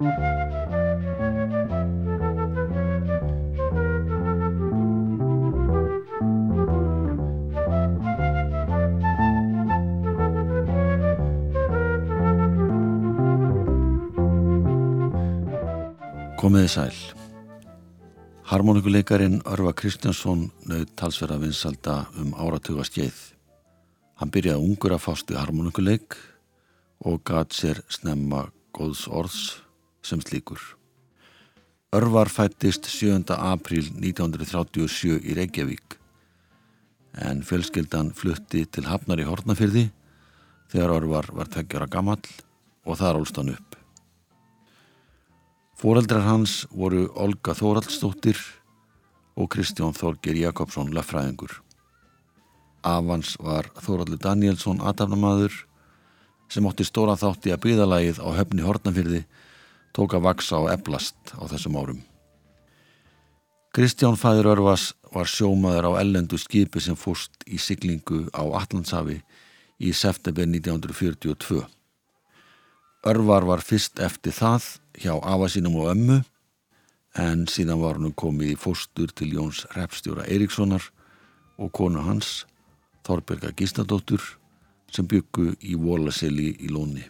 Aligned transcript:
Komiði 0.00 0.12
sæl. 16.72 16.96
Harmonikuleikarin 18.48 19.42
Örva 19.44 19.74
Kristjánsson 19.76 20.48
nöðt 20.64 20.96
talsverða 20.96 21.36
vinsalda 21.44 22.06
um 22.16 22.32
áratuga 22.40 22.88
skeið. 22.88 23.36
Hann 24.16 24.32
byrjaði 24.32 24.64
ungur 24.64 24.96
að 24.96 25.04
fást 25.10 25.28
í 25.28 25.36
harmonikuleik 25.36 26.16
og 27.04 27.20
gat 27.20 27.52
sér 27.52 27.84
snemma 27.92 28.46
góðs 28.72 29.04
orðs 29.12 29.60
sem 30.02 30.20
slíkur. 30.20 30.60
Örvar 31.92 32.30
fættist 32.30 32.86
7. 32.86 33.24
apríl 33.34 33.88
1937 33.98 35.18
í 35.26 35.34
Reykjavík 35.34 35.96
en 37.18 37.42
fjölskyldan 37.42 38.12
flutti 38.14 38.62
til 38.70 38.86
Hafnar 38.86 39.18
í 39.18 39.26
Hortnafyrði 39.26 39.88
þegar 40.70 40.94
Örvar 41.00 41.30
var 41.34 41.50
tveggjara 41.50 41.88
gammal 41.90 42.20
og 42.86 42.98
þar 43.00 43.18
ólst 43.20 43.40
hann 43.40 43.52
upp. 43.56 43.74
Fóreldrar 45.80 46.26
hans 46.26 46.66
voru 46.70 47.08
Olga 47.16 47.54
Þóraldsdóttir 47.56 48.38
og 49.40 49.48
Kristján 49.54 49.96
Þorgir 49.96 50.36
Jakobsson 50.36 50.92
lafræðingur. 50.94 51.54
Afans 52.84 53.34
var 53.40 53.70
Þóraldur 53.80 54.20
Danielsson 54.20 54.82
aðtafnamaður 54.84 55.64
sem 56.50 56.66
ótti 56.66 56.84
stóra 56.86 57.16
þátti 57.18 57.54
að 57.54 57.62
byðalagið 57.64 58.20
á 58.20 58.28
höfni 58.38 58.64
Hortnafyrði 58.66 59.24
tók 59.96 60.14
að 60.16 60.26
vaksa 60.28 60.60
og 60.60 60.70
eblast 60.72 61.34
á 61.34 61.42
þessum 61.50 61.78
árum. 61.80 62.00
Kristján 63.70 64.18
Fæður 64.18 64.50
Örvas 64.56 64.90
var 65.14 65.28
sjómaður 65.30 65.92
á 65.94 66.02
ellendu 66.02 66.38
skipi 66.38 66.82
sem 66.82 66.96
fórst 66.98 67.44
í 67.46 67.58
siglingu 67.58 68.24
á 68.34 68.42
Allandsafi 68.42 69.20
í 69.78 69.92
september 69.94 70.46
1942. 70.46 71.62
Örvar 73.06 73.46
var 73.46 73.62
fyrst 73.64 74.02
eftir 74.02 74.34
það 74.34 74.66
hjá 74.98 75.14
afa 75.14 75.48
sínum 75.48 75.78
og 75.80 75.92
ömmu 75.94 76.18
en 77.18 77.46
síðan 77.50 77.80
var 77.82 77.98
hann 77.98 78.12
komið 78.12 78.54
í 78.54 78.58
fóstur 78.58 79.14
til 79.14 79.32
Jóns 79.38 79.62
repstjóra 79.76 80.26
Eiríkssonar 80.26 80.90
og 81.58 81.72
konu 81.72 82.02
hans 82.04 82.44
Þorberga 83.06 83.54
Gísladóttur 83.56 84.22
sem 84.90 85.06
byggu 85.06 85.54
í 85.62 85.78
Vólaseli 85.78 86.52
í 86.58 86.68
Lóni. 86.70 87.06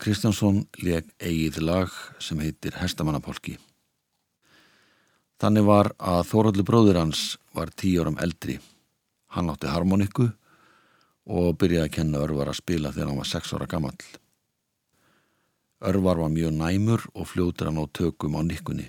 Kristjánsson 0.00 0.62
leg 0.80 1.08
eigið 1.20 1.58
lag 1.60 1.92
sem 2.22 2.38
heitir 2.40 2.78
Hestamannapolki. 2.80 3.58
Þannig 5.40 5.66
var 5.68 5.90
að 6.00 6.22
Þóraldur 6.30 6.66
bróður 6.68 6.98
hans 7.02 7.24
var 7.56 7.72
tíu 7.76 8.00
áram 8.00 8.16
eldri. 8.20 8.58
Hann 9.36 9.52
átti 9.52 9.68
harmoniku 9.68 10.30
og 11.28 11.58
byrjaði 11.60 11.86
að 11.86 11.94
kenna 11.98 12.24
Örvar 12.24 12.50
að 12.52 12.58
spila 12.62 12.94
þegar 12.94 13.12
hann 13.12 13.20
var 13.20 13.30
sex 13.30 13.52
ára 13.52 13.68
gammal. 13.68 13.94
Örvar 15.80 16.24
var 16.24 16.32
mjög 16.32 16.56
næmur 16.56 17.06
og 17.14 17.28
fljótur 17.28 17.68
hann 17.68 17.80
á 17.80 17.84
tökum 17.92 18.36
á 18.36 18.42
nikkunni. 18.44 18.88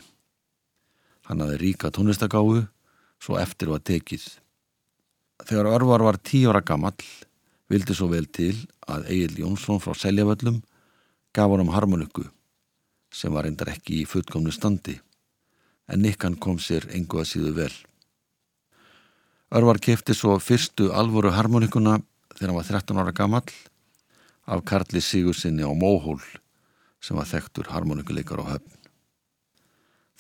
Hann 1.28 1.44
hafði 1.44 1.60
ríka 1.62 1.92
tónlistagáðu 1.92 2.66
svo 3.22 3.40
eftir 3.40 3.72
var 3.72 3.84
tekið. 3.84 4.26
Þegar 5.44 5.74
Örvar 5.76 6.08
var 6.08 6.24
tíu 6.24 6.52
ára 6.52 6.64
gammal 6.64 6.96
vildi 7.72 7.96
svo 7.96 8.08
vel 8.12 8.28
til 8.28 8.56
að 8.88 9.08
Egil 9.12 9.44
Jónsson 9.44 9.80
frá 9.80 9.96
Seljavöllum 9.96 10.64
gaf 11.36 11.52
hann 11.52 11.64
um 11.64 11.74
harmoniku 11.76 12.26
sem 13.12 13.34
var 13.34 13.46
reyndar 13.46 13.72
ekki 13.74 14.02
í 14.02 14.08
fullkomnu 14.08 14.52
standi 14.52 14.98
en 15.92 16.04
Nikkan 16.04 16.38
kom 16.40 16.60
sér 16.60 16.88
engu 16.96 17.20
að 17.20 17.30
síðu 17.34 17.54
vel. 17.58 17.74
Örvar 19.52 19.82
kefti 19.84 20.16
svo 20.16 20.38
fyrstu 20.40 20.92
alvoru 20.96 21.34
harmonikuna 21.36 21.98
þegar 22.38 22.52
hann 22.52 22.60
var 22.60 22.70
13 22.70 23.02
ára 23.02 23.16
gammal 23.16 23.44
af 24.48 24.64
Karli 24.66 25.02
Sigursinni 25.04 25.68
á 25.68 25.72
Móhól 25.76 26.22
sem 27.04 27.18
var 27.18 27.28
þekktur 27.28 27.68
harmonikuleikar 27.74 28.40
á 28.40 28.56
höfn. 28.56 28.78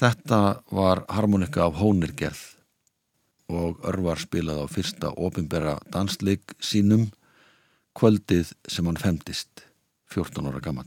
Þetta 0.01 0.63
var 0.73 1.05
harmonika 1.13 1.63
af 1.67 1.77
Hónirgerð 1.79 2.41
og 3.51 3.83
örvar 3.87 4.19
spilaði 4.19 4.65
á 4.65 4.67
fyrsta 4.71 5.11
ofinbera 5.15 5.77
dansleik 5.93 6.55
sínum 6.59 7.09
kvöldið 7.95 8.53
sem 8.71 8.87
hann 8.87 8.99
femtist, 8.99 9.67
14 10.11 10.45
ára 10.45 10.59
gammal. 10.59 10.85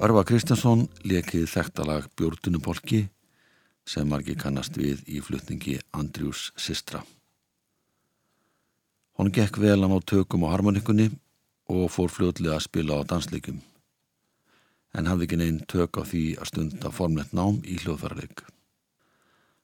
Örva 0.00 0.22
Kristjánsson 0.24 0.86
lekið 1.04 1.42
þektalag 1.52 2.06
Bjórnunupolki 2.16 3.02
sem 3.84 4.06
margi 4.08 4.32
kannast 4.32 4.78
við 4.80 5.02
í 5.04 5.18
flutningi 5.20 5.74
Andriús 5.92 6.46
Sistra. 6.56 7.02
Hún 9.20 9.28
gekk 9.28 9.58
vel 9.60 9.84
á 9.84 10.00
tökum 10.00 10.46
á 10.48 10.56
harmonikunni 10.56 11.10
og 11.68 11.92
fór 11.92 12.08
fljóðlega 12.08 12.56
að 12.56 12.64
spila 12.64 12.96
á 12.96 13.08
dansleikum 13.12 13.60
en 14.96 15.12
hafði 15.12 15.28
ekki 15.28 15.40
neinn 15.42 15.60
tök 15.68 16.00
á 16.00 16.02
því 16.08 16.24
að 16.40 16.48
stunda 16.54 16.94
formlegt 16.96 17.36
nám 17.36 17.60
í 17.68 17.76
hljóðfærarleik. 17.84 18.40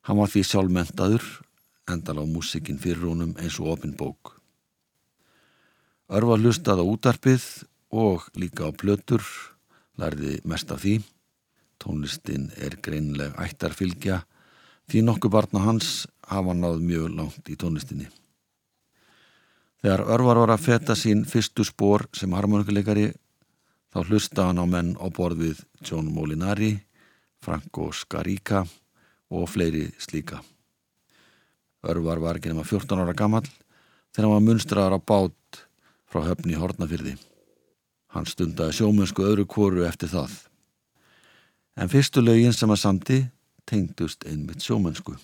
Hann 0.04 0.20
var 0.20 0.28
því 0.28 0.44
sjálfmentaður 0.52 1.32
endal 1.88 2.20
á 2.20 2.24
músikinn 2.28 2.84
fyrir 2.84 3.08
honum 3.08 3.32
eins 3.40 3.56
og 3.56 3.72
opin 3.78 3.96
bók. 3.96 4.36
Örva 6.12 6.36
hlustað 6.36 6.84
á 6.84 6.90
útarpið 6.92 7.52
og 7.88 8.28
líka 8.36 8.68
á 8.68 8.70
plötur 8.76 9.24
lærði 10.00 10.40
mest 10.44 10.70
af 10.72 10.82
því. 10.84 11.00
Tónlistin 11.82 12.48
er 12.56 12.78
greinleg 12.82 13.34
ættarfylgja 13.40 14.22
því 14.90 15.02
nokkuð 15.04 15.32
barna 15.34 15.64
hans 15.66 16.06
hafa 16.30 16.54
náð 16.54 16.80
mjög 16.84 17.10
langt 17.18 17.50
í 17.50 17.56
tónlistinni. 17.58 18.08
Þegar 19.82 20.06
örvar 20.16 20.40
var 20.42 20.54
að 20.54 20.64
feta 20.64 20.96
sín 20.98 21.26
fyrstu 21.28 21.66
spór 21.66 22.06
sem 22.16 22.32
harmonikuleikari 22.32 23.10
þá 23.92 24.00
hlusta 24.08 24.48
hann 24.48 24.62
á 24.62 24.66
menn 24.66 24.96
á 24.96 25.06
borð 25.12 25.42
við 25.44 25.62
John 25.84 26.08
Molinari, 26.12 26.74
Franco 27.44 27.90
Scarica 27.92 28.64
og 29.30 29.48
fleiri 29.52 29.90
slíka. 30.00 30.40
Örvar 31.86 32.18
var 32.22 32.40
ekki 32.40 32.50
nema 32.50 32.64
14 32.66 33.04
ára 33.04 33.14
gammal 33.14 33.44
þegar 33.46 34.26
hann 34.26 34.34
var 34.34 34.46
munstraðar 34.48 34.96
á 34.96 35.00
bát 35.00 35.62
frá 36.10 36.24
höfni 36.24 36.56
Hortnafyrði. 36.58 37.16
Hann 38.16 38.24
stundaði 38.24 38.78
sjómennsku 38.78 39.24
öðru 39.28 39.44
kóru 39.44 39.82
eftir 39.84 40.08
það. 40.08 40.32
En 41.76 41.90
fyrstu 41.92 42.22
lögin 42.24 42.54
sem 42.56 42.70
að 42.72 42.80
samti 42.80 43.18
tengdust 43.68 44.24
einmitt 44.24 44.64
sjómennsku. 44.64 45.18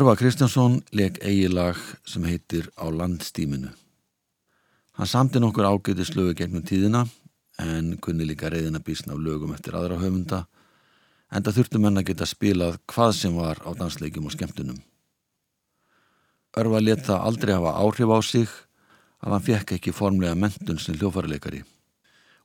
Örva 0.00 0.14
Kristjánsson 0.16 0.78
leik 0.96 1.18
eigilag 1.20 1.76
sem 2.08 2.24
heitir 2.24 2.70
Á 2.72 2.88
landstíminu. 2.88 3.68
Hann 4.96 5.06
samti 5.06 5.36
nokkur 5.38 5.66
ágæti 5.68 6.06
slögu 6.08 6.32
gegnum 6.38 6.62
tíðina 6.64 7.02
en 7.60 7.98
kunni 8.00 8.24
líka 8.24 8.48
reyðina 8.48 8.80
bísna 8.80 9.12
á 9.12 9.20
lögum 9.20 9.52
eftir 9.52 9.76
aðra 9.76 9.98
höfunda 10.00 10.38
en 11.28 11.44
það 11.44 11.58
þurftu 11.58 11.82
menna 11.84 12.00
geta 12.00 12.24
spilað 12.24 12.80
hvað 12.88 13.12
sem 13.18 13.36
var 13.36 13.60
á 13.60 13.76
dansleikum 13.76 14.24
og 14.24 14.32
skemmtunum. 14.32 14.80
Örva 16.56 16.80
let 16.80 17.04
það 17.04 17.28
aldrei 17.28 17.54
hafa 17.58 17.76
áhrif 17.84 18.16
á 18.16 18.18
sig 18.24 18.48
að 19.20 19.36
hann 19.36 19.46
fekk 19.52 19.76
ekki 19.76 19.92
formlega 19.92 20.32
mentun 20.34 20.80
sem 20.80 20.96
hljófarleikari 20.96 21.60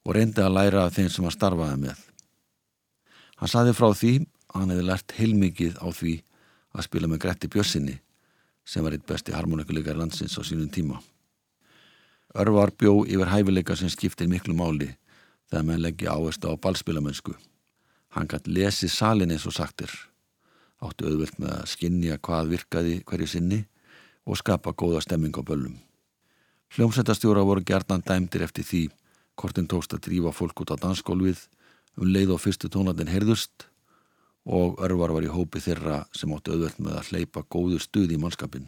og 0.04 0.20
reyndi 0.20 0.44
að 0.44 0.58
læra 0.60 0.90
þeim 0.92 1.08
sem 1.08 1.24
hann 1.24 1.40
starfaði 1.40 1.82
með. 1.88 2.06
Hann 3.40 3.56
saði 3.56 3.80
frá 3.80 3.94
því 3.96 4.16
að 4.52 4.60
hann 4.60 4.76
hefði 4.76 4.90
lært 4.92 5.20
heilmikið 5.24 5.80
á 5.80 5.88
því 5.88 6.22
að 6.76 6.88
spila 6.90 7.10
með 7.10 7.24
Gretti 7.24 7.50
Bjössinni 7.52 7.96
sem 8.66 8.84
var 8.84 8.96
eitt 8.96 9.06
besti 9.08 9.34
harmonikuleikar 9.36 9.98
landsins 9.98 10.36
á 10.38 10.42
sínum 10.44 10.70
tíma. 10.74 11.00
Örvar 12.36 12.74
bjó 12.76 13.06
yfir 13.06 13.32
hæfileika 13.32 13.76
sem 13.80 13.90
skiptir 13.90 14.28
miklu 14.28 14.56
máli 14.58 14.90
þegar 15.50 15.68
menn 15.68 15.84
leggja 15.84 16.16
áherslu 16.16 16.52
á 16.52 16.56
ballspilamönsku. 16.60 17.36
Hann 18.16 18.28
gætt 18.28 18.48
lesi 18.48 18.90
salin 18.90 19.32
eins 19.32 19.46
og 19.48 19.56
sagtir, 19.56 19.92
áttu 20.82 21.08
auðvelt 21.08 21.40
með 21.40 21.54
að 21.54 21.72
skinja 21.72 22.18
hvað 22.18 22.52
virkaði 22.56 23.00
hverju 23.08 23.28
sinni 23.30 23.62
og 24.26 24.40
skapa 24.42 24.74
góða 24.74 25.04
stemming 25.06 25.36
á 25.38 25.44
böllum. 25.46 25.78
Hljómsættastjóra 26.76 27.46
voru 27.46 27.64
gerðan 27.64 28.04
dæmdir 28.04 28.44
eftir 28.44 28.66
því 28.68 28.84
hvort 29.40 29.60
hinn 29.60 29.70
tókst 29.70 29.94
að 29.94 30.08
drífa 30.08 30.34
fólk 30.34 30.64
út 30.64 30.74
á 30.74 30.82
dansskólfið 30.82 31.46
um 32.02 32.10
leið 32.12 32.34
og 32.36 32.42
fyrstu 32.44 32.72
tónlandin 32.72 33.12
heyrðust 33.12 33.70
og 34.46 34.80
örvar 34.86 35.14
var 35.16 35.26
í 35.26 35.32
hópi 35.32 35.62
þeirra 35.64 36.04
sem 36.14 36.34
áttu 36.36 36.54
auðvelt 36.54 36.82
með 36.84 37.00
að 37.00 37.12
hleypa 37.12 37.46
góðu 37.50 37.80
stuð 37.82 38.14
í 38.14 38.20
mannskapin. 38.22 38.68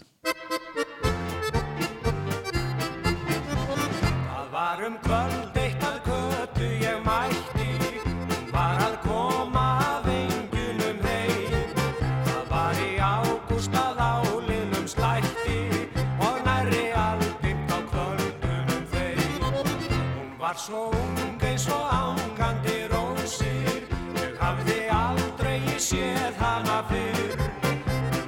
Séð 25.88 26.36
hana 26.42 26.80
fyrr. 26.90 27.44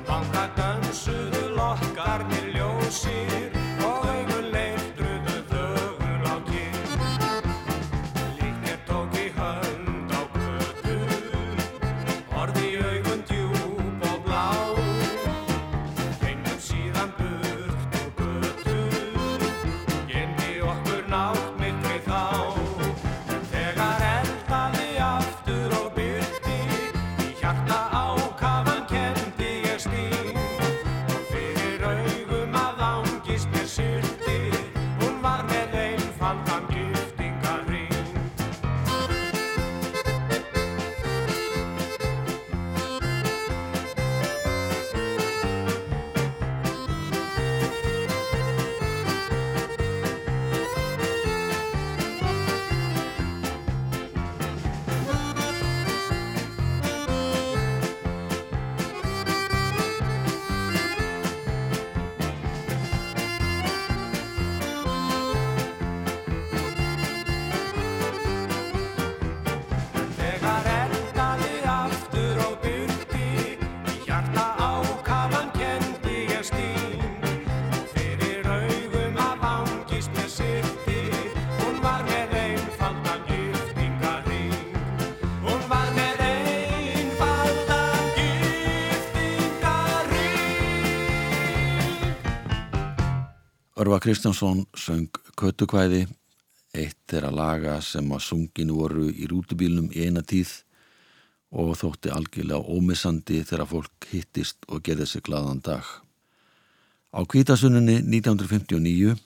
Vanga 0.07 0.45
dansuðu 0.55 1.43
lokkarnir 1.57 2.51
ljósir 2.55 3.58
Örva 93.89 94.03
Kristjánsson 94.05 94.67
söng 94.77 95.09
Kötukvæði, 95.33 96.03
eitt 96.77 96.99
þeirra 97.09 97.31
laga 97.33 97.71
sem 97.81 98.11
að 98.13 98.19
sungin 98.21 98.69
voru 98.69 99.07
í 99.09 99.25
rútubílnum 99.31 99.87
eina 99.97 100.21
tíð 100.21 100.51
og 101.49 101.71
þótti 101.79 102.11
algjörlega 102.13 102.69
ómissandi 102.69 103.39
þegar 103.49 103.71
fólk 103.71 104.07
hittist 104.11 104.69
og 104.69 104.83
gerði 104.85 105.09
sig 105.09 105.25
gladan 105.25 105.63
dag. 105.65 105.81
Á 107.17 107.25
kvítasunninni 107.25 107.97
1959 108.03 109.17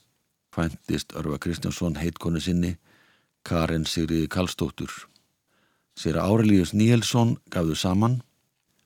fæntist 0.55 1.12
Örva 1.12 1.41
Kristjánsson 1.43 2.00
heitkonu 2.00 2.39
sinni 2.39 2.77
Karin 3.43 3.84
Sigriði 3.84 4.32
Karlsdóttur. 4.32 4.96
Sér 6.00 6.24
Árelíus 6.24 6.72
Níelsson 6.72 7.36
gafðu 7.51 7.75
saman 7.75 8.22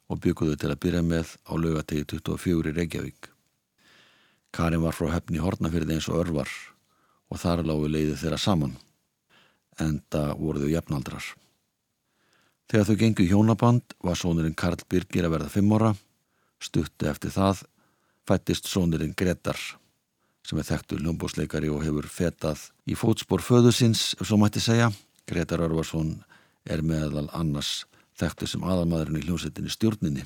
og 0.10 0.26
bygguðu 0.26 0.58
til 0.58 0.74
að 0.74 0.82
byrja 0.88 1.06
með 1.06 1.38
á 1.46 1.54
laugategi 1.54 2.10
24 2.18 2.74
í 2.74 2.80
Reykjavík. 2.82 3.37
Karin 4.56 4.84
var 4.84 4.96
frá 4.96 5.10
hefni 5.14 5.42
Hortnafyrði 5.44 5.98
eins 5.98 6.08
og 6.12 6.22
örvar 6.24 6.52
og 7.28 7.42
þar 7.42 7.66
lágu 7.68 7.90
leiði 7.92 8.16
þeirra 8.20 8.40
saman, 8.40 8.78
enda 9.84 10.32
voru 10.40 10.64
þau 10.64 10.72
jafnaldrar. 10.72 11.26
Þegar 12.68 12.88
þau 12.88 13.00
gengu 13.02 13.24
í 13.24 13.32
hjónaband 13.32 13.98
var 14.04 14.20
sónurinn 14.20 14.56
Karl 14.56 14.80
Birgir 14.90 15.28
að 15.28 15.36
verða 15.36 15.52
fimm 15.52 15.74
ára, 15.76 15.92
stutti 16.60 17.08
eftir 17.08 17.32
það 17.36 17.66
fættist 18.28 18.68
sónurinn 18.68 19.16
Gretar 19.16 19.60
sem 20.48 20.60
er 20.62 20.68
þekktur 20.68 21.02
ljómbósleikari 21.04 21.68
og 21.72 21.84
hefur 21.84 22.08
fetað 22.08 22.70
í 22.88 22.96
fótspor 22.96 23.44
föðusins, 23.44 24.14
ef 24.16 24.30
svo 24.30 24.38
mætti 24.40 24.62
segja. 24.64 24.88
Gretar 25.28 25.60
Örvarsson 25.66 26.14
er 26.64 26.84
meðal 26.88 27.26
annars 27.36 27.82
þekktur 28.20 28.48
sem 28.48 28.64
aðalmaðurinn 28.64 29.20
í 29.20 29.26
hljómsettinni 29.26 29.72
stjórninni. 29.74 30.24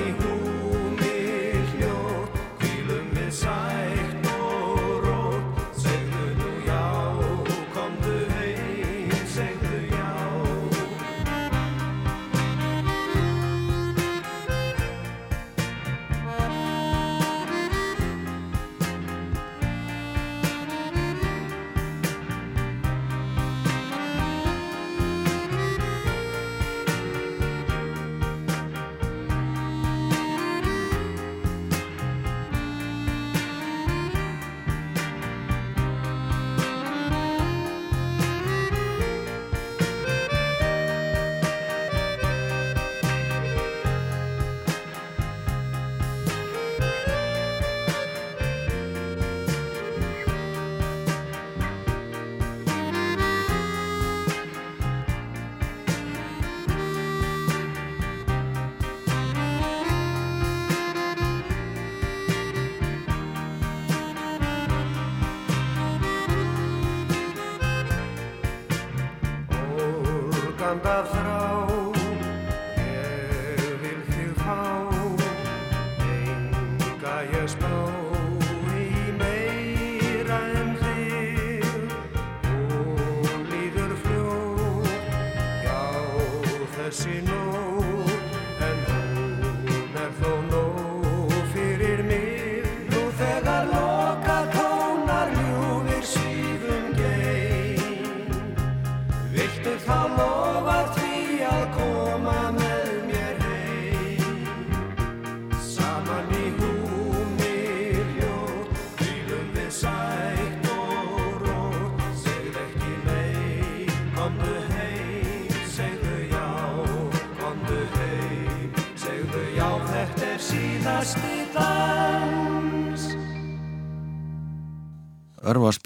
Síðan 0.00 0.36
í 0.36 0.39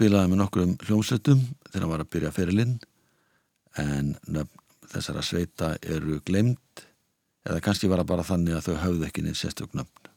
spilaði 0.05 0.29
með 0.29 0.41
nokkrum 0.43 0.73
hljómsveitum 0.85 1.39
þegar 1.71 1.81
hann 1.85 1.91
var 1.95 2.03
að 2.03 2.09
byrja 2.13 2.31
ferilinn 2.37 2.73
en 3.81 4.11
þessara 4.93 5.23
sveita 5.25 5.71
eru 5.81 6.19
glemt 6.27 6.83
eða 7.49 7.63
kannski 7.65 7.89
var 7.89 8.03
það 8.03 8.11
bara 8.11 8.27
þannig 8.29 8.57
að 8.59 8.67
þau 8.67 8.83
höfðu 8.83 9.07
ekki 9.07 9.23
neitt 9.25 9.39
sérstök 9.41 9.73
nöfn. 9.73 10.11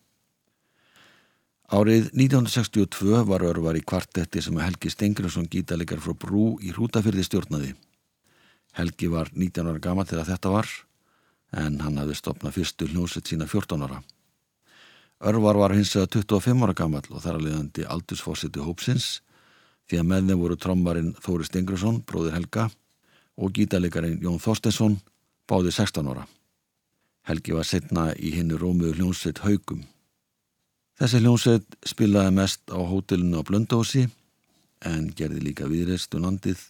Árið 1.71 2.09
1962 2.11 3.21
var 3.27 3.45
Örvar 3.47 3.79
í 3.79 3.83
kvartetti 3.87 4.43
sem 4.43 4.59
að 4.59 4.65
Helgi 4.65 4.91
Stengriðsson 4.91 5.47
gítalikar 5.51 6.01
frá 6.03 6.15
Brú 6.19 6.57
í 6.63 6.73
Hrútafyrði 6.75 7.23
stjórnaði. 7.27 7.71
Helgi 8.75 9.11
var 9.11 9.31
19 9.31 9.71
ára 9.71 9.83
gama 9.83 10.05
þegar 10.07 10.27
þetta 10.33 10.51
var 10.51 10.73
en 11.63 11.79
hann 11.83 12.01
hafði 12.01 12.17
stopnað 12.19 12.57
fyrstu 12.59 12.89
hljómsveit 12.91 13.31
sína 13.31 13.47
14 13.47 13.87
ára. 13.87 14.01
Örvar 15.31 15.63
var 15.63 15.75
hins 15.75 15.95
vegar 15.95 16.11
25 16.19 16.67
ára 16.67 16.75
gammal 16.75 17.05
og 17.07 17.23
þar 17.23 17.39
að 17.39 17.47
leiðandi 17.47 17.87
aldursfósiti 17.87 18.63
hópsins 18.67 19.21
því 19.87 20.01
að 20.01 20.09
með 20.11 20.29
þeim 20.29 20.41
voru 20.41 20.57
trommarinn 20.59 21.13
Þóri 21.23 21.47
Stengrusson, 21.47 22.01
bróðir 22.07 22.35
Helga 22.35 22.67
og 23.37 23.53
gítalegarinn 23.55 24.21
Jón 24.23 24.41
Þorstensson, 24.41 24.97
báði 25.47 25.71
16 25.75 26.09
ára. 26.11 26.25
Helgi 27.27 27.55
var 27.55 27.67
setna 27.67 28.09
í 28.15 28.33
hennu 28.37 28.57
rómiðu 28.59 28.97
hljónsveit 28.97 29.43
Haugum. 29.43 29.83
Þessi 30.97 31.21
hljónsveit 31.21 31.75
spilaði 31.85 32.33
mest 32.33 32.63
á 32.73 32.79
hótelinu 32.79 33.43
á 33.43 33.47
Blöndósi 33.47 34.07
en 34.87 35.11
gerði 35.17 35.43
líka 35.49 35.67
viðreist 35.69 36.15
um 36.17 36.25
landið. 36.25 36.61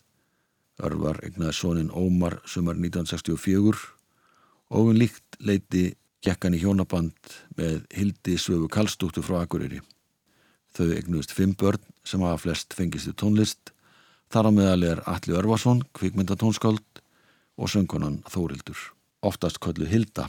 Örvar 0.83 1.21
egnaði 1.25 1.55
sonin 1.57 1.93
Ómar 1.93 2.39
sumar 2.45 2.77
1964 2.77 3.77
og 4.73 4.91
um 4.91 4.97
líkt 4.97 5.39
leiti 5.39 5.91
gekk 6.25 6.43
hann 6.43 6.57
í 6.57 6.61
hjónaband 6.61 7.37
með 7.57 7.85
Hildi 7.95 8.35
Svöfu 8.41 8.67
Kallstúttu 8.69 9.23
frá 9.25 9.39
Akureyri. 9.43 9.79
Þau 10.77 10.91
egnuðist 10.93 11.31
fimm 11.33 11.55
börn 11.57 11.81
sem 12.05 12.21
hafa 12.21 12.37
flest 12.43 12.75
fengistu 12.77 13.09
tónlist. 13.17 13.71
Þar 14.29 14.49
á 14.49 14.51
meðal 14.53 14.83
er 14.91 14.99
Alli 15.09 15.33
Örvason, 15.33 15.81
kvikmyndatónskáld 15.97 17.01
og 17.57 17.71
söngunan 17.73 18.19
Þórildur, 18.29 18.77
oftast 19.25 19.57
köllu 19.63 19.89
Hilda. 19.89 20.27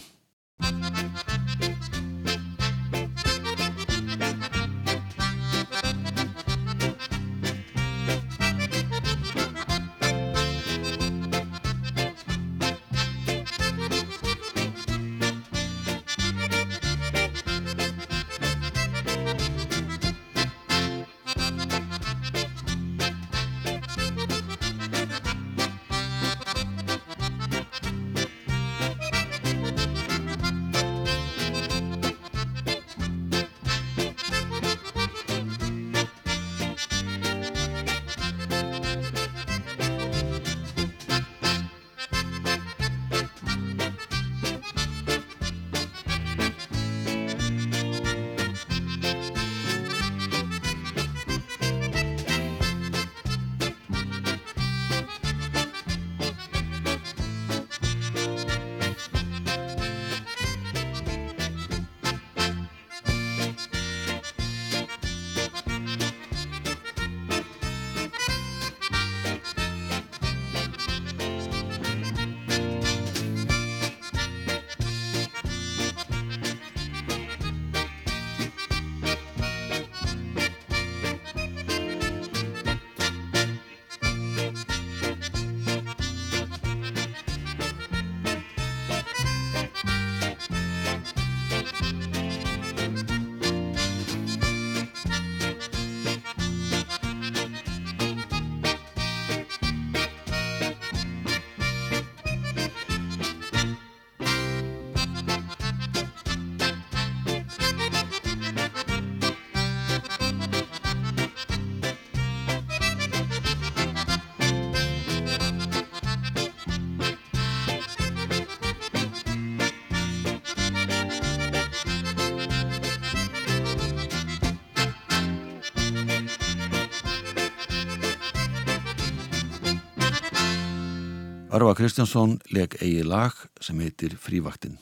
Örva 131.58 131.72
Kristjánsson 131.74 132.36
leg 132.54 132.76
eigi 132.78 133.02
lag 133.02 133.34
sem 133.58 133.80
heitir 133.82 134.12
Frívaktin. 134.14 134.76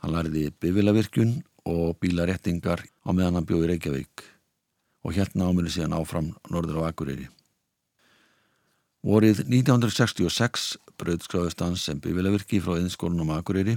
Hann 0.00 0.14
lærði 0.14 0.46
bifilavirkjun 0.64 1.34
og 1.68 1.98
bílarettingar 2.00 2.80
á 2.80 3.10
meðan 3.12 3.36
hann 3.36 3.48
bjóði 3.50 3.68
Reykjavík 3.68 4.22
og 5.04 5.12
hérna 5.12 5.50
áminu 5.50 5.68
síðan 5.74 5.96
áfram 5.98 6.30
norður 6.48 6.78
á 6.80 6.82
Akureyri. 6.88 7.26
Vorið 9.04 9.42
1966 9.44 10.70
bröðskráðust 10.96 11.60
hann 11.60 11.76
sem 11.76 12.00
bifilavirki 12.00 12.62
frá 12.64 12.78
innskólunum 12.78 13.34
á 13.36 13.44
Akureyri. 13.44 13.76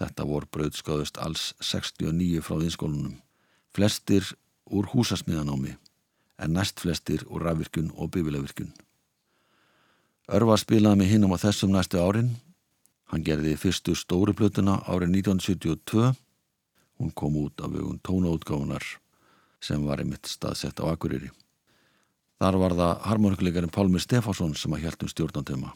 Þetta 0.00 0.28
vor 0.30 0.48
bröðskráðust 0.56 1.20
alls 1.20 1.50
69 1.60 2.40
frá 2.48 2.56
innskólunum. 2.62 3.20
Flestir 3.76 4.32
úr 4.72 4.88
húsasmiðanámi 4.94 5.76
en 6.40 6.56
næst 6.56 6.80
flestir 6.80 7.28
úr 7.28 7.44
rafvirkjun 7.44 7.92
og 7.92 8.14
bifilavirkjun. 8.16 8.72
Örvar 10.32 10.56
spilaði 10.56 11.02
með 11.02 11.10
hinnum 11.12 11.34
á 11.36 11.38
þessum 11.42 11.74
næstu 11.74 12.00
árin. 12.00 12.30
Hann 13.12 13.24
gerði 13.24 13.58
fyrstu 13.60 13.92
stóri 13.92 14.32
plötuna 14.32 14.78
árið 14.88 15.18
1972. 15.20 16.14
Hún 16.96 17.10
kom 17.12 17.36
út 17.36 17.60
af 17.60 17.74
vögun 17.74 18.00
tónaútgáfunar 18.00 18.84
sem 19.60 19.84
var 19.84 20.00
einmitt 20.00 20.24
staðsett 20.28 20.80
á 20.80 20.88
Akureyri. 20.88 21.28
Þar 22.40 22.58
var 22.60 22.76
það 22.78 23.02
harmonikuleikarinn 23.08 23.72
Pálmi 23.74 24.00
Stefánsson 24.00 24.56
sem 24.56 24.72
að 24.72 24.86
hjæltum 24.86 25.12
stjórnandöma. 25.12 25.74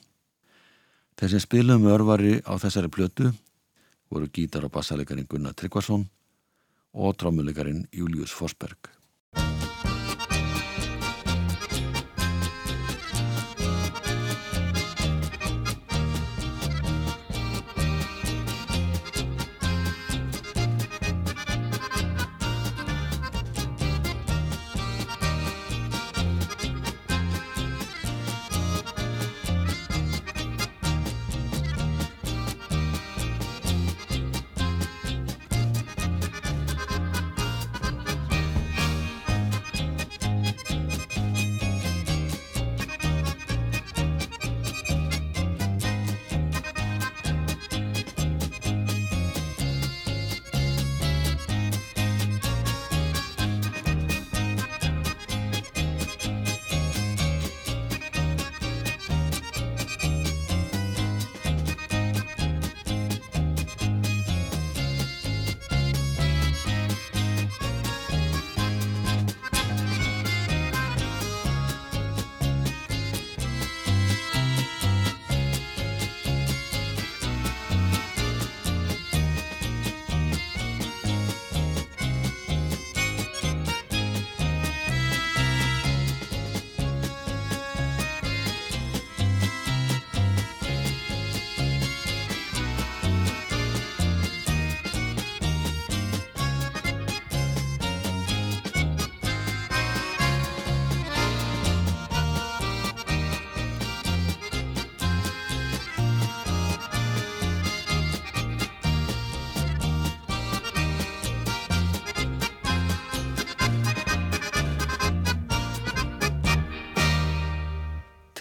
Spiluðum 1.18 1.84
með 1.84 1.94
örvari 1.98 2.34
á 2.46 2.54
þessari 2.56 2.88
plötu 2.88 3.32
voru 4.08 4.28
gítar- 4.32 4.64
og 4.64 4.72
bassalegarinn 4.72 5.28
Gunnar 5.28 5.52
Tryggvason 5.52 6.08
og 6.94 7.16
trómulegarinn 7.16 7.86
Július 7.92 8.32
Forsberg. 8.32 8.88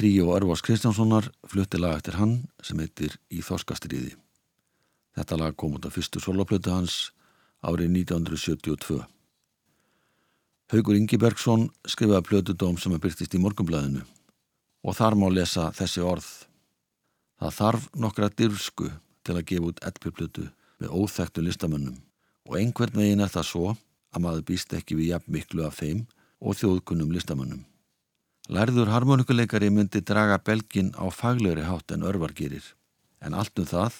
Tríó 0.07 0.31
Örvars 0.31 0.61
Kristjánssonar 0.61 1.25
flutti 1.43 1.77
lag 1.77 1.97
eftir 1.97 2.15
hann 2.15 2.37
sem 2.63 2.79
heitir 2.79 3.17
Í 3.27 3.41
Þorskastriði. 3.43 4.13
Þetta 5.19 5.37
lag 5.41 5.57
kom 5.59 5.73
út 5.75 5.83
af 5.83 5.97
fyrstu 5.97 6.21
soloplötu 6.23 6.71
hans 6.71 6.95
árið 7.59 7.91
1972. 8.05 9.01
Haugur 10.71 10.95
Ingi 10.95 11.19
Bergson 11.19 11.67
skrifaði 11.83 12.23
plötudóm 12.29 12.79
sem 12.79 12.95
er 12.95 13.03
byrtist 13.03 13.35
í 13.35 13.43
morgumblæðinu 13.43 14.07
og 14.87 14.95
þar 14.95 15.19
má 15.19 15.27
lesa 15.27 15.73
þessi 15.75 16.07
orð. 16.07 16.31
Það 17.43 17.55
þarf 17.59 17.93
nokkra 18.07 18.31
dyrsku 18.31 18.93
til 19.27 19.35
að 19.35 19.47
gefa 19.51 19.71
út 19.73 19.87
eddpjöplötu 19.91 20.49
með 20.79 20.99
óþektu 21.01 21.43
listamönnum 21.43 21.99
og 22.47 22.61
einhvern 22.61 23.01
veginn 23.03 23.27
er 23.27 23.35
það 23.35 23.51
svo 23.51 23.73
að 23.75 24.23
maður 24.23 24.51
býst 24.53 24.71
ekki 24.71 25.01
við 25.01 25.17
jafn 25.17 25.35
miklu 25.35 25.67
af 25.67 25.81
þeim 25.83 26.05
og 26.39 26.55
þjóðkunnum 26.61 27.11
listamönnum. 27.11 27.67
Lærður 28.47 28.87
harmonikuleikari 28.93 29.67
myndi 29.75 29.99
draga 30.07 30.37
belgin 30.39 30.93
á 30.95 31.11
faglegri 31.11 31.65
hátt 31.67 31.91
en 31.91 32.05
örvar 32.07 32.31
gerir, 32.31 32.63
en 33.19 33.35
allt 33.35 33.59
um 33.59 33.67
það 33.67 33.97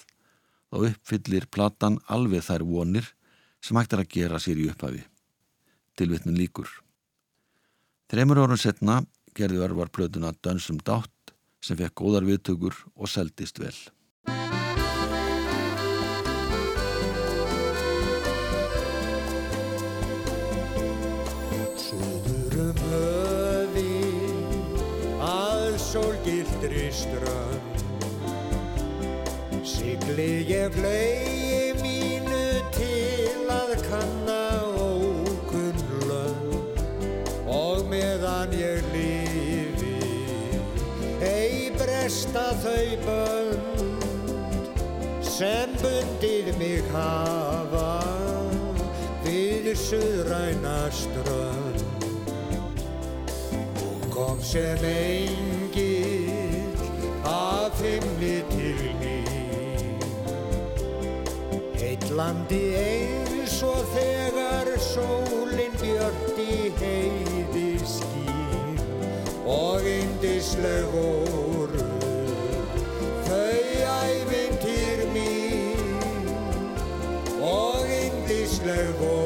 þá 0.72 0.76
uppfyllir 0.88 1.46
platan 1.52 1.98
alveg 2.08 2.46
þær 2.46 2.64
vonir 2.64 3.10
sem 3.60 3.76
hægt 3.76 3.92
er 3.92 4.04
að 4.04 4.12
gera 4.14 4.40
sér 4.40 4.62
í 4.62 4.70
upphafi. 4.72 5.02
Tilvittnin 6.00 6.38
líkur. 6.40 6.68
Þreymur 8.08 8.40
árun 8.46 8.60
setna 8.60 9.02
gerði 9.36 9.60
örvar 9.66 9.92
plötuna 9.92 10.32
Dönsum 10.32 10.80
Dátt 10.80 11.34
sem 11.60 11.76
fekk 11.76 11.98
góðar 12.00 12.24
viðtökur 12.24 12.76
og 12.96 13.10
seldist 13.12 13.60
vel. 13.60 13.76
Strönd 26.98 27.76
Sigli 29.62 30.32
ég 30.50 30.72
flegi 30.76 31.62
mínu 31.82 32.44
til 32.76 33.50
að 33.54 33.74
kanna 33.88 34.42
ókunn 34.86 35.82
lönd 36.10 36.82
og 37.58 37.86
meðan 37.92 38.54
ég 38.58 38.82
lifi 38.94 39.96
ei 41.22 41.70
bresta 41.78 42.48
þau 42.64 42.88
bönd 43.06 43.78
sem 45.38 45.74
bundið 45.82 46.50
mig 46.58 46.82
hafa 46.90 47.86
við 49.28 49.70
suðræna 49.78 50.80
strönd. 50.90 51.84
Kom 54.10 54.42
sem 54.42 54.82
engill 54.90 55.57
af 57.68 57.82
himni 57.82 58.36
til 58.50 58.80
mín. 59.00 60.02
Heitlandi 61.80 62.62
eins 62.74 63.62
og 63.62 63.82
þegar 63.94 64.70
sólinn 64.80 65.76
björt 65.80 66.40
í 66.40 66.56
heiði 66.80 67.68
skín 67.84 68.80
og 69.44 69.84
indisleg 69.84 70.88
voru 70.94 71.84
þau 73.28 73.60
ævintýr 73.98 75.04
mín. 75.12 76.32
Og 77.52 77.84
indisleg 78.02 78.92
voru 79.02 79.17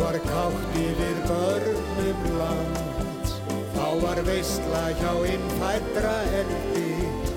var 0.00 0.18
kátt 0.24 0.76
yfir 0.80 1.18
börnum 1.28 2.20
land. 2.38 3.32
Þá 3.74 3.88
var 4.02 4.20
veistla 4.26 4.84
hjá 5.00 5.12
innfættra 5.32 6.14
eldi 6.40 6.92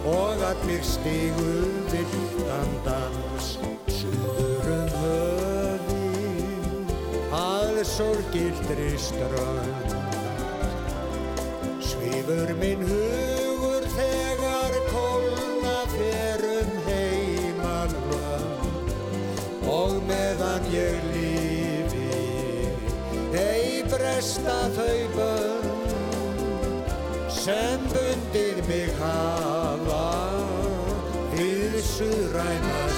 og 0.07 0.43
allir 0.51 0.83
stigu 0.83 1.55
vildan 1.91 2.71
dans. 2.85 3.49
Suðurum 3.99 4.93
höfin 5.01 6.93
að 7.35 7.83
sorgildri 7.95 8.93
strönd. 9.09 9.99
Svífur 11.91 12.55
minn 12.61 12.87
hugur 12.87 13.38
ei 24.09 24.15
bresta 24.15 24.55
þau 24.75 25.01
bönd 25.15 25.91
sem 27.29 27.79
bundir 27.93 28.61
mig 28.67 28.89
hafa 28.99 30.07
við 31.35 31.77
suðræna 31.85 32.88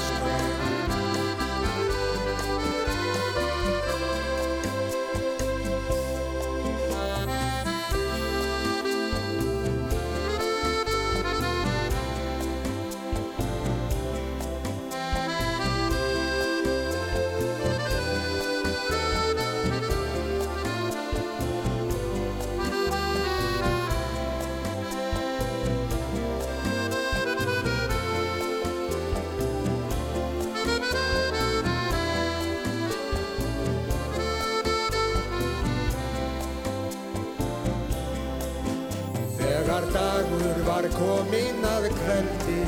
komin 41.02 41.64
að 41.66 41.88
kveldi, 41.98 42.64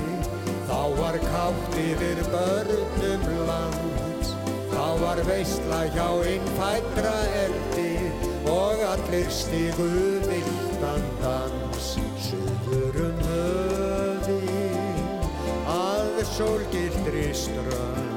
þá 0.67 0.79
var 0.97 1.17
kátt 1.21 1.75
yfir 1.83 2.21
börnum 2.33 3.25
land. 3.49 4.31
Þá 4.73 4.87
var 5.03 5.21
veistla 5.27 5.81
hjá 5.93 6.07
innfættra 6.31 7.13
eldi 7.43 7.93
og 8.49 8.81
allir 8.89 9.29
stigu 9.29 9.89
vildan 10.25 11.05
dans. 11.21 11.91
Suður 12.23 12.95
um 13.09 13.21
höfin 13.27 15.29
að 15.75 16.23
sólgildri 16.33 17.29
strönd. 17.37 18.12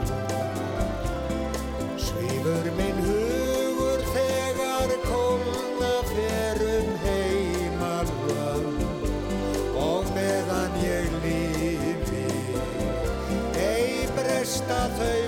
Bresta 14.96 15.25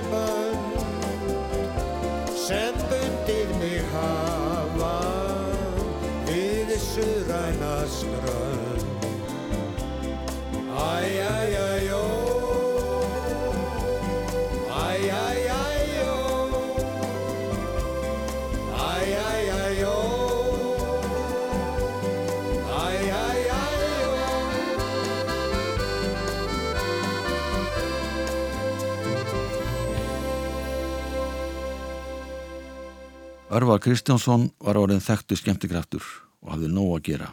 Örvar 33.49 33.79
Kristjánsson 33.81 34.51
var 34.61 34.77
orðin 34.77 35.01
þekktu 35.01 35.33
skemmtikraftur 35.39 36.03
og 36.45 36.51
hafði 36.53 36.67
nóg 36.69 36.91
að 36.99 37.07
gera. 37.07 37.29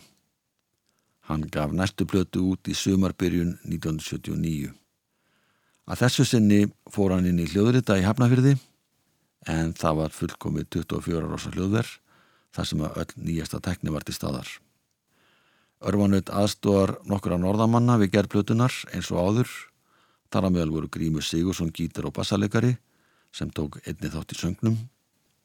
Hann 1.28 1.42
gaf 1.52 1.74
næstu 1.76 2.06
blötu 2.08 2.40
út 2.54 2.70
í 2.72 2.76
sumarbyrjun 2.78 3.50
1979. 3.68 4.70
Að 5.84 6.00
þessu 6.00 6.24
sinni 6.24 6.62
fór 6.88 7.12
hann 7.12 7.28
inn 7.28 7.42
í 7.44 7.50
hljóðrita 7.50 7.98
í 8.00 8.06
Hafnafyrði 8.06 8.54
en 9.52 9.76
það 9.76 10.00
var 10.00 10.16
fullkomið 10.16 10.70
24 10.78 11.20
ára 11.20 11.52
hljóðver 11.52 11.92
þar 12.56 12.70
sem 12.72 12.88
að 12.88 12.98
öll 13.04 13.28
nýjasta 13.28 13.60
tekni 13.68 13.92
var 13.92 14.08
til 14.08 14.16
staðar. 14.16 14.48
Örvanut 15.84 16.32
aðstóðar 16.32 16.96
nokkura 17.04 17.36
norðamanna 17.36 18.00
við 18.00 18.14
gerð 18.16 18.38
blötunar 18.38 18.72
eins 18.96 19.12
og 19.12 19.20
áður. 19.20 19.56
Þar 20.32 20.48
að 20.48 20.56
meðal 20.56 20.76
voru 20.80 20.94
Grímur 20.96 21.28
Sigursson 21.28 21.76
gítar 21.76 22.08
og 22.08 22.16
bassalegari 22.16 22.78
sem 23.36 23.52
tók 23.52 23.82
einni 23.84 24.08
þátt 24.08 24.32
í 24.32 24.40
söngnum 24.46 24.84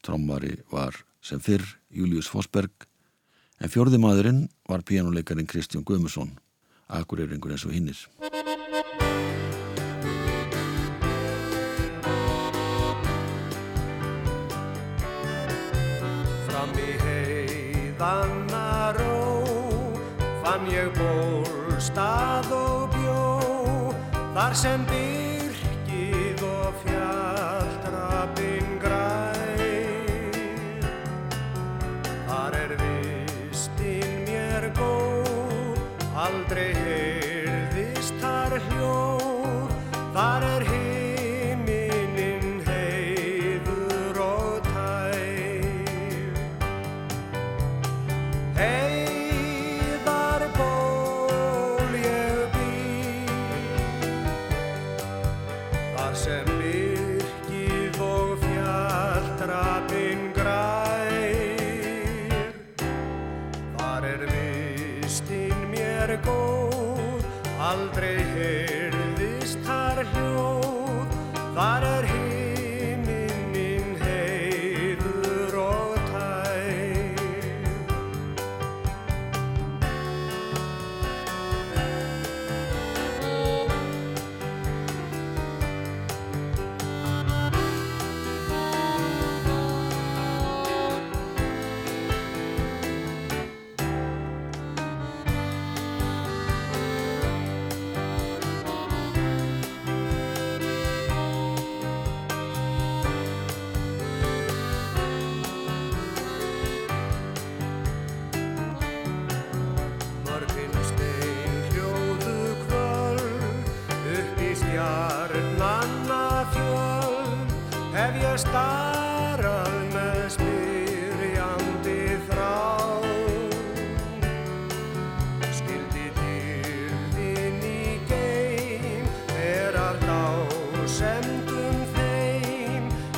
Trommari 0.02 0.56
var 0.70 0.96
sem 1.22 1.40
fyrr 1.40 1.62
Július 1.94 2.26
Fosberg 2.30 2.88
en 3.62 3.70
fjörði 3.70 4.00
maðurinn 4.02 4.48
var 4.66 4.82
píjánuleikarin 4.82 5.46
Kristján 5.46 5.84
Guðmusson, 5.86 6.32
akureyringur 6.90 7.54
eins 7.54 7.66
og 7.68 7.76
hinnir. 7.76 8.00
Fram 16.48 16.74
í 16.82 16.90
heiðanna 17.06 18.66
ró 18.98 19.16
fann 20.42 20.66
ég 20.74 20.90
bólstað 20.98 22.54
og 22.58 22.86
bjó 22.98 23.26
þar 24.34 24.62
sem 24.66 24.88
byrkið 24.90 25.21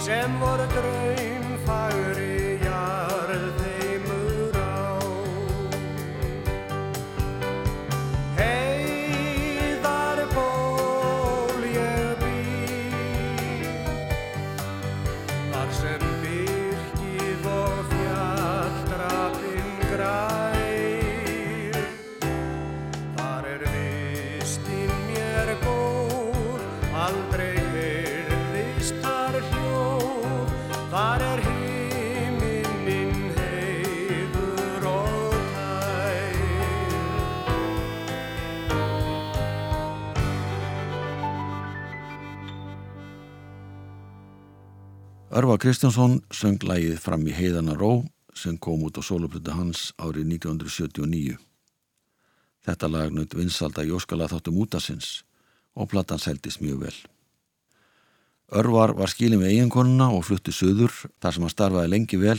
sem 0.04 0.32
voru 0.38 0.66
draum 0.74 2.43
Örvar 45.34 45.58
Kristjánsson 45.58 46.20
söng 46.30 46.62
lægið 46.62 47.00
fram 47.02 47.24
í 47.26 47.32
heiðana 47.34 47.74
ró 47.74 48.04
sem 48.38 48.54
kom 48.54 48.84
út 48.86 48.94
á 48.94 49.02
soloplötu 49.02 49.50
hans 49.50 49.88
árið 49.98 50.28
1979. 50.36 51.34
Þetta 52.62 52.90
lag 52.92 53.10
naut 53.10 53.34
vinsalda 53.34 53.82
í 53.82 53.90
óskala 53.90 54.28
þáttum 54.30 54.60
útasins 54.62 55.24
og 55.74 55.90
platan 55.90 56.22
seldist 56.22 56.62
mjög 56.62 56.84
vel. 56.84 56.94
Örvar 58.54 58.94
var 58.94 59.10
skilin 59.10 59.42
með 59.42 59.56
eiginkonuna 59.56 60.12
og 60.14 60.22
flutti 60.30 60.54
söður 60.54 60.94
þar 61.18 61.34
sem 61.34 61.48
hann 61.48 61.54
starfaði 61.56 61.92
lengi 61.96 62.22
vel 62.22 62.38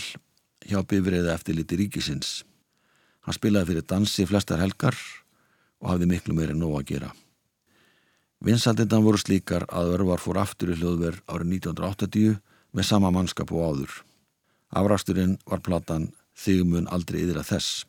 hjá 0.64 0.80
bifriða 0.88 1.36
eftir 1.36 1.60
liti 1.60 1.76
ríkisins. 1.84 2.46
Hann 3.28 3.36
spilaði 3.36 3.74
fyrir 3.74 3.90
dansi 3.92 4.24
flestar 4.24 4.64
helgar 4.64 4.96
og 5.84 5.92
hafði 5.92 6.14
miklu 6.16 6.40
meiri 6.40 6.56
nóg 6.56 6.80
að 6.80 6.90
gera. 6.96 7.14
Vinsaldindan 8.40 9.04
voru 9.04 9.20
slíkar 9.20 9.68
að 9.68 9.98
örvar 10.00 10.24
fór 10.24 10.46
aftur 10.48 10.72
í 10.72 10.80
hljóðverð 10.80 11.26
árið 11.28 11.58
1980 11.60 12.44
með 12.76 12.90
sama 12.90 13.12
mannskap 13.16 13.52
og 13.56 13.64
áður. 13.70 13.92
Afrasturinn 14.76 15.38
var 15.48 15.64
platan 15.64 16.10
Þigmun 16.36 16.90
aldrei 16.92 17.22
yðra 17.24 17.46
þess. 17.48 17.86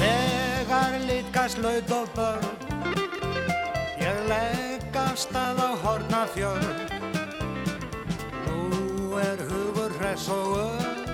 Þegar 0.00 0.96
litkast 1.06 1.62
laut 1.62 1.94
og 1.94 2.10
börn 2.16 2.50
Ég 4.02 4.18
leggast 4.28 5.36
að 5.38 5.62
á 5.62 5.70
horna 5.84 6.24
fjörn 6.34 6.66
Nú 8.48 9.14
er 9.22 9.44
hugur 9.48 9.94
hress 10.00 10.26
og 10.34 10.58
ör 10.64 11.04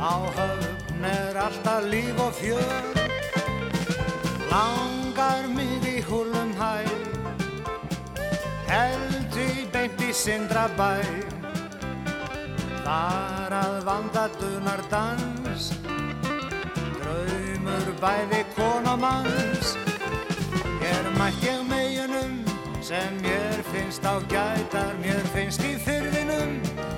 Á 0.00 0.16
höfn 0.38 1.04
er 1.04 1.42
alltaf 1.44 1.84
líf 1.92 2.24
og 2.24 2.32
fjör 2.40 2.97
Langar 4.48 5.48
mig 5.52 5.84
í 5.84 6.00
húlum 6.08 6.54
hæ. 6.56 6.84
Held 8.68 9.36
í 9.36 9.66
beint 9.72 10.00
í 10.04 10.12
sindra 10.12 10.66
bæ 10.76 11.00
Þar 12.84 13.54
að 13.56 13.76
vanda 13.86 14.24
dunar 14.36 14.82
dans 14.92 15.70
Draumur 16.98 17.88
bæði 18.00 18.42
konamanns 18.56 19.74
Hér 20.82 21.08
mætt 21.16 21.44
ég 21.44 21.64
meginum 21.68 22.38
sem 22.88 23.18
mér 23.20 23.58
finnst 23.68 24.04
á 24.08 24.16
gætar. 24.32 24.94
Mér 25.02 25.24
finnst 25.34 25.60
í 25.60 25.74
fyrðinum 25.76 26.54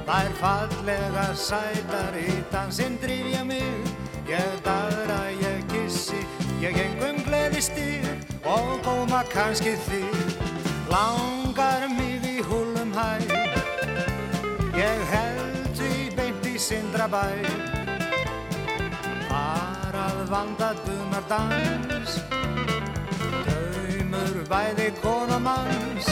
þær 0.07 0.31
fallega 0.39 1.25
sætar. 1.35 2.15
Í 2.15 2.37
dansinn 2.53 2.99
drýf 3.03 3.33
ég 3.33 3.49
mig, 3.49 3.91
ég 4.31 4.63
daðra, 4.67 5.25
ég 5.41 5.67
kissi 5.73 6.23
Ég 6.61 6.77
gengum 6.77 7.20
gleði 7.61 7.67
styr 7.67 8.05
og 8.45 8.81
góma 8.85 9.23
kannski 9.29 9.77
þig. 9.87 10.15
Langar 10.89 11.89
mig 11.89 12.25
í 12.25 12.41
húlum 12.43 12.93
hæ. 12.93 13.21
Ég 14.75 15.01
held 15.11 15.77
því 15.77 16.17
beint 16.17 16.47
í 16.47 16.57
sindrabæ. 16.59 17.45
Þar 19.29 19.95
að 19.95 20.31
vanda 20.31 20.73
dunar 20.87 21.25
dans 21.29 22.17
Draumur 23.47 24.45
bæði 24.49 24.93
konamanns 25.03 26.09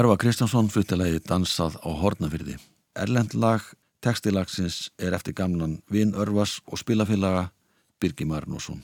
Örva 0.00 0.14
Kristjánsson 0.16 0.70
fluttilegi 0.72 1.18
dansað 1.28 1.74
á 1.84 1.92
Hortnafyrði. 1.92 2.54
Erlend 2.96 3.34
lag, 3.36 3.60
textilagsins 4.00 4.86
er 4.96 5.12
eftir 5.12 5.34
gamlan 5.36 5.74
Vin 5.92 6.14
Örvas 6.16 6.54
og 6.64 6.80
spilafélaga 6.80 7.50
Birgi 8.00 8.24
Marnósson. 8.24 8.78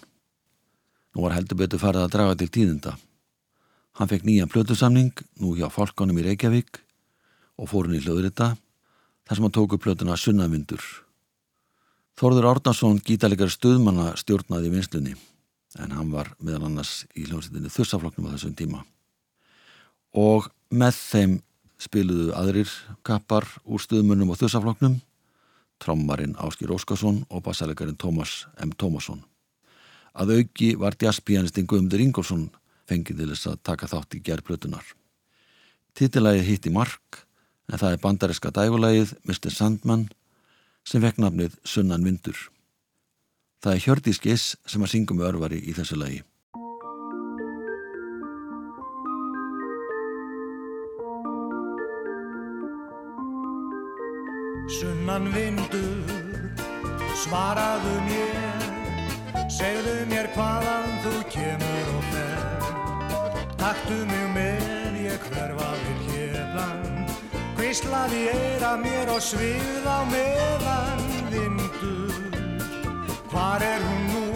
Nú 1.16 1.24
var 1.24 1.32
heldur 1.32 1.56
betur 1.62 1.80
farið 1.80 2.02
að 2.04 2.12
draga 2.12 2.34
til 2.36 2.50
tíðinda. 2.52 2.92
Hann 3.96 4.10
fekk 4.10 4.26
nýjan 4.28 4.50
plötusamning 4.52 5.22
nú 5.40 5.54
hjá 5.56 5.70
Falkonum 5.72 6.18
í 6.20 6.26
Reykjavík 6.26 6.82
og 7.56 7.70
fór 7.70 7.88
hann 7.88 7.96
í 7.96 8.02
hljóðrita 8.04 8.50
þar 9.24 9.38
sem 9.38 9.46
hann 9.48 9.56
tóku 9.56 9.80
plötuna 9.80 10.18
Sunnavindur. 10.20 10.84
Þorður 12.20 12.50
Árnason 12.50 13.00
gítalikar 13.00 13.54
stuðmanna 13.54 14.10
stjórnaði 14.20 14.74
vinslunni 14.74 15.16
en 15.80 15.96
hann 15.96 16.12
var 16.12 16.34
meðal 16.42 16.66
annars 16.68 17.06
í 17.16 17.24
hljómsveitinni 17.24 17.72
þursafloknum 17.72 18.28
á 18.28 18.34
þessum 18.36 18.52
tíma. 18.58 18.84
Og 20.12 20.52
með 20.70 20.98
þeim 20.98 21.36
spiluðu 21.78 22.32
aðrir 22.34 22.70
kappar 23.06 23.46
úr 23.64 23.82
stuðmunum 23.82 24.32
og 24.32 24.40
þursafloknum, 24.40 24.98
trommarinn 25.82 26.36
Áskir 26.40 26.72
Óskarsson 26.72 27.24
og 27.28 27.44
bassalegarinn 27.44 27.98
Tómas 28.00 28.46
M. 28.62 28.72
Tómasson. 28.72 29.22
Að 30.16 30.38
auki 30.38 30.72
var 30.80 30.96
jazzpianistinn 30.96 31.68
Guðmundur 31.68 32.00
Ingolson 32.00 32.48
fengið 32.88 33.20
til 33.20 33.30
þess 33.34 33.50
að 33.50 33.62
taka 33.68 33.88
þátt 33.90 34.16
í 34.16 34.22
gerðplötunar. 34.24 34.84
Titilægið 35.96 36.48
hitti 36.48 36.72
Mark 36.72 37.26
en 37.68 37.80
það 37.80 37.92
er 37.92 38.02
bandariska 38.02 38.52
dægulægið 38.54 39.16
Mr. 39.26 39.52
Sandman 39.52 40.06
sem 40.86 41.02
vekk 41.02 41.20
nafnið 41.20 41.58
Sunnan 41.66 42.04
Vindur. 42.06 42.38
Það 43.60 43.74
er 43.74 43.84
Hjördís 43.84 44.22
Giss 44.22 44.56
sem 44.68 44.82
að 44.82 44.92
syngum 44.94 45.22
örvari 45.26 45.60
í 45.60 45.74
þessu 45.76 45.98
lagi. 46.00 46.22
Sunnan 55.06 55.30
vindur, 55.30 56.08
svaraðu 57.14 57.92
mér, 58.08 58.64
segðu 59.46 59.92
mér 60.10 60.26
hvaðan 60.34 60.96
þú 61.04 61.12
kemur 61.30 61.92
og 61.92 62.08
fer. 62.10 62.64
Taktu 63.60 64.00
mig 64.10 64.26
með, 64.34 64.98
ég 65.04 65.28
hverfa 65.28 65.70
við 65.84 66.02
hérlan, 66.08 67.06
hvíslaði 67.54 68.24
eira 68.34 68.74
mér 68.82 69.14
og 69.14 69.22
svið 69.22 69.86
á 69.86 70.02
meðan 70.10 71.06
vindur. 71.30 72.20
Hvar 73.30 73.62
er 73.62 73.86
hún 73.86 74.04
nú, 74.10 74.26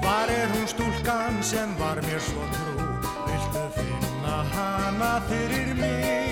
hvar 0.00 0.32
er 0.32 0.48
hún 0.56 0.64
stúlkan 0.64 1.42
sem 1.44 1.76
var 1.76 2.00
mér 2.08 2.24
svo 2.24 2.50
trú, 2.56 2.90
viltu 3.28 3.68
finna 3.76 4.44
hana 4.56 5.18
fyrir 5.28 5.76
mig? 5.76 6.31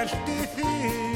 Sunnan 0.00 0.26
vindur 0.26 0.64
ég 0.82 1.09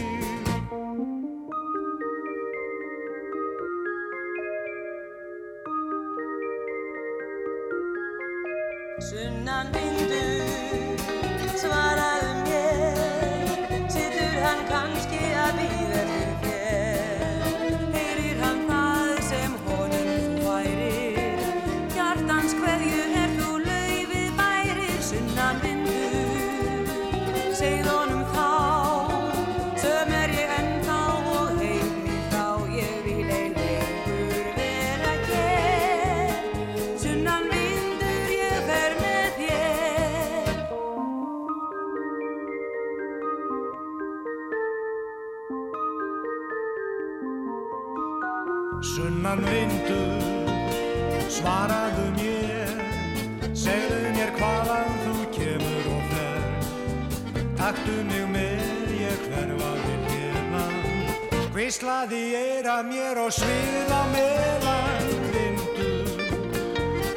sviða 63.35 64.01
meðan 64.13 65.09
vindur 65.35 66.07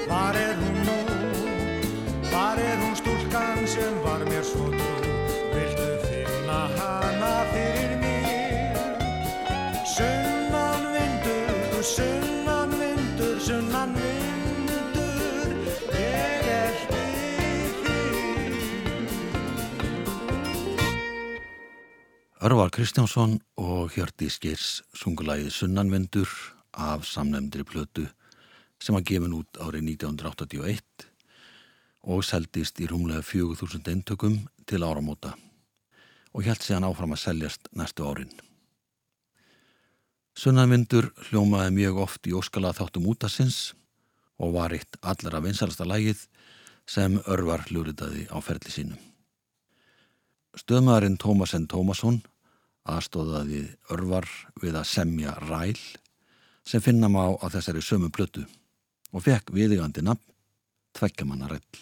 Hvar 0.08 0.36
er 0.40 0.56
hún 0.62 0.78
nú? 0.88 0.98
Hvar 2.30 2.58
er 2.62 2.78
hún 2.82 2.96
stúlkan 2.98 3.68
sem 3.70 3.94
var 4.06 4.22
mér 4.30 4.46
svo 4.48 4.66
trú? 4.74 5.12
Viltu 5.54 5.90
finna 6.08 6.62
hana 6.78 7.36
fyrir 7.54 7.94
mér? 8.02 8.78
Sunnan 9.96 10.82
vindur, 10.96 11.84
sunnan 11.86 12.70
vindur, 12.82 13.36
sunnan 13.50 13.90
vindur 14.02 15.50
Ég 15.94 16.44
elti 16.62 17.04
þig 17.84 18.08
Örvar 22.42 22.70
Kristjánsson 22.74 23.32
og 23.98 24.04
Hjördís 24.04 24.36
Geirs 24.38 24.84
sungulægið 24.94 25.50
Sunnanvendur 25.50 26.30
af 26.78 27.06
samnefndri 27.10 27.64
plötu 27.66 28.04
sem 28.78 28.94
var 28.94 29.02
gefin 29.02 29.34
út 29.34 29.58
árið 29.58 29.88
1981 29.98 31.08
og 32.06 32.22
seldist 32.22 32.78
í 32.78 32.86
rúmlega 32.92 33.26
4000 33.26 33.90
eintökum 33.90 34.36
til 34.70 34.86
áramóta 34.86 35.34
og 36.30 36.46
hjælt 36.46 36.62
síðan 36.62 36.86
áfram 36.92 37.18
að 37.18 37.24
seljast 37.24 37.72
næstu 37.74 38.06
árin. 38.06 38.30
Sunnanvendur 40.38 41.10
hljómaði 41.32 41.74
mjög 41.80 42.02
oft 42.06 42.30
í 42.30 42.38
óskala 42.38 42.76
þáttum 42.78 43.10
útasins 43.10 43.74
og 44.38 44.54
var 44.60 44.78
eitt 44.78 45.02
allra 45.02 45.42
vinsalasta 45.42 45.90
lægið 45.90 46.28
sem 46.86 47.18
Örvar 47.26 47.66
hljóriðaði 47.66 48.30
á 48.30 48.38
ferli 48.46 48.78
sínum. 48.78 49.02
Stöðmaðurinn 50.54 51.18
Tómas 51.18 51.58
N. 51.58 51.66
Tómasson 51.66 52.22
aðstóðaði 52.88 53.64
örvar 53.94 54.28
við 54.62 54.80
að 54.80 54.90
semja 54.90 55.36
ræl 55.48 55.78
sem 56.68 56.84
finna 56.84 57.10
má 57.12 57.24
á 57.36 57.46
þessari 57.52 57.84
sömu 57.84 58.10
plötu 58.14 58.44
og 59.14 59.24
fekk 59.24 59.54
viðigandi 59.56 60.04
nafn 60.04 60.24
Tveggjamanna 60.98 61.52
ræll. 61.52 61.82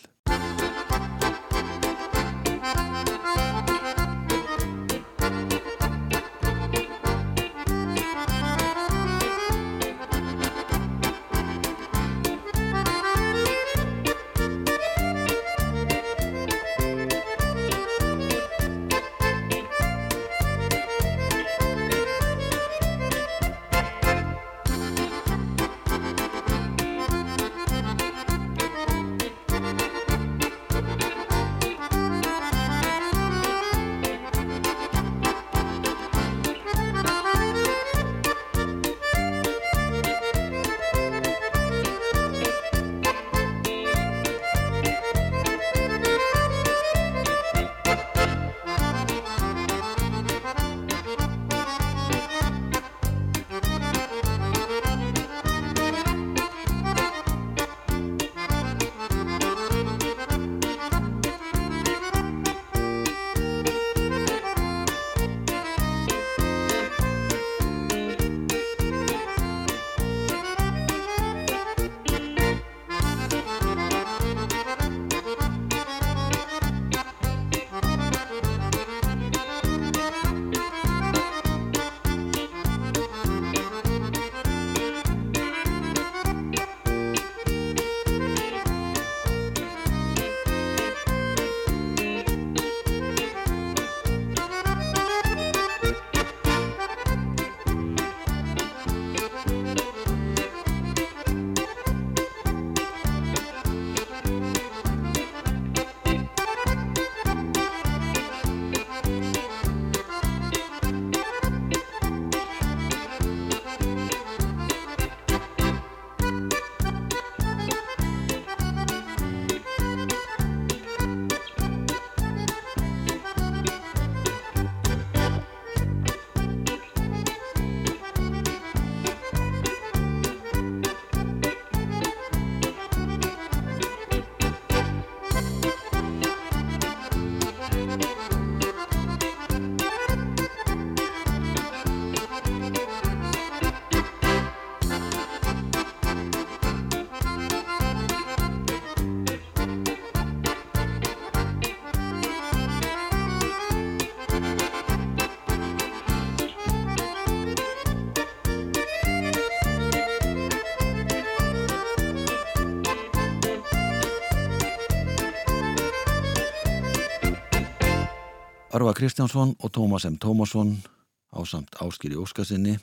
Örva 168.75 168.91
Kristjánsson 168.91 169.55
og 169.63 169.71
Tómas 169.71 170.03
M. 170.03 170.17
Tómasson 170.19 170.83
á 171.31 171.39
samt 171.47 171.71
áskýri 171.79 172.17
óskasinni 172.19 172.75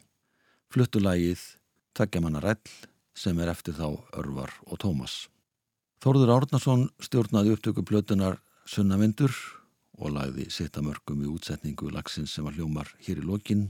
fluttu 0.72 1.02
lagið 1.04 1.36
Tveggjamanna 1.92 2.40
ræll 2.40 2.70
sem 3.12 3.36
er 3.36 3.50
eftir 3.52 3.76
þá 3.76 4.00
Örvar 4.16 4.54
og 4.64 4.80
Tómas. 4.80 5.28
Þórður 6.00 6.32
Árnason 6.38 6.86
stjórnaði 6.96 7.52
upptöku 7.52 7.84
plötunar 7.84 8.40
Sunnavindur 8.64 9.36
og 10.00 10.16
lagði 10.16 10.48
sittamörkum 10.48 11.26
í 11.26 11.28
útsetningu 11.28 11.92
lagsins 11.92 12.32
sem 12.32 12.48
var 12.48 12.56
hljómar 12.56 12.88
hér 13.04 13.20
í 13.20 13.28
lokin. 13.28 13.68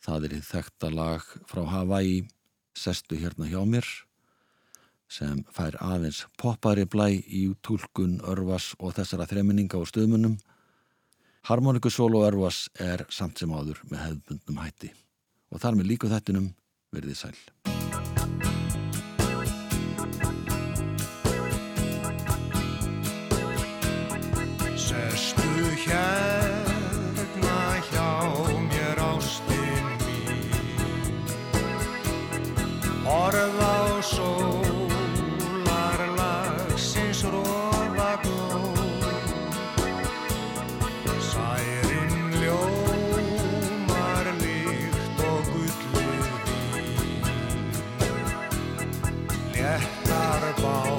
Það 0.00 0.24
er 0.24 0.36
þið 0.38 0.50
þekta 0.54 0.92
lag 0.96 1.30
frá 1.44 1.66
Hawaii, 1.68 2.24
Sestu 2.72 3.20
hérna 3.20 3.44
hjá 3.44 3.60
mér, 3.68 3.84
sem 5.04 5.44
fær 5.52 5.76
aðeins 5.84 6.24
poppari 6.40 6.88
blæ 6.88 7.12
í 7.12 7.52
tólkun 7.60 8.22
Örvas 8.24 8.72
og 8.80 8.96
þessara 8.96 9.28
þreminninga 9.28 9.76
og 9.76 9.92
stöðmunum. 9.92 10.40
Harmonikusól 11.46 12.16
og 12.18 12.24
Örvas 12.26 12.64
er 12.82 13.04
samt 13.06 13.38
sem 13.38 13.52
áður 13.54 13.78
með 13.86 14.00
hefðbundnum 14.02 14.62
hætti. 14.64 14.90
Og 15.54 15.62
þar 15.62 15.78
með 15.78 15.92
líku 15.92 16.10
þettinum 16.10 16.50
verðið 16.90 17.20
sæl. 17.20 17.36
léttar 49.56 50.54
bá 50.62 50.95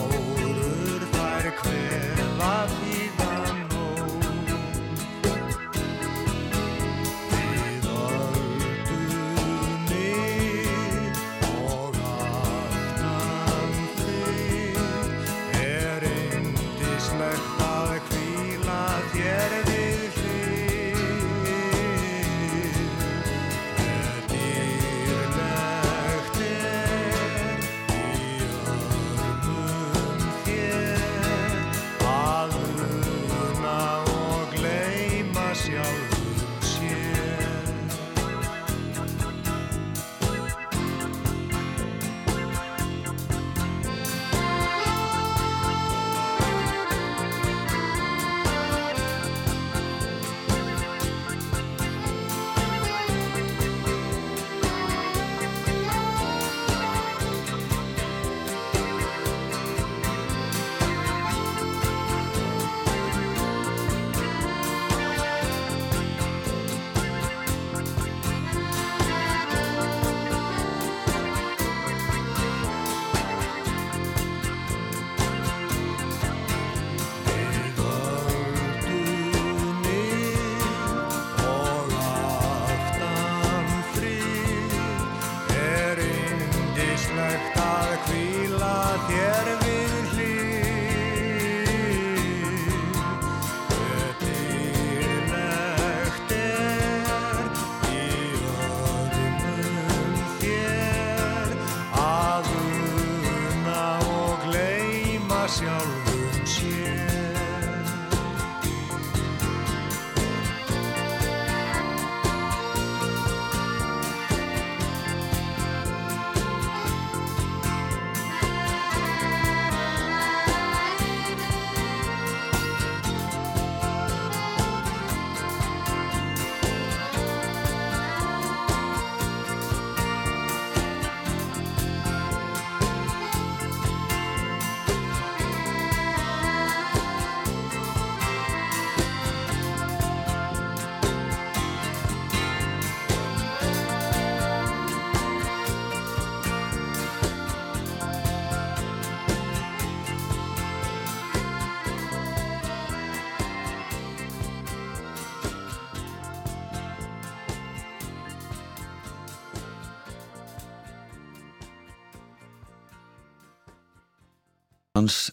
hans 165.07 165.31